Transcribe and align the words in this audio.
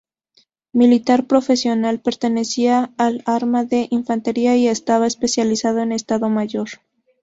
Militar 0.73 1.27
profesional, 1.27 1.99
pertenecía 2.01 2.91
al 2.97 3.21
arma 3.27 3.65
de 3.65 3.85
infantería 3.91 4.57
y 4.57 4.67
estaba 4.67 5.05
especializado 5.05 5.77
en 5.77 5.91
Estado 5.91 6.27
Mayor. 6.27 6.69